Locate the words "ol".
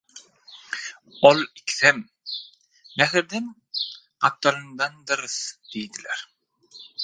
1.29-1.41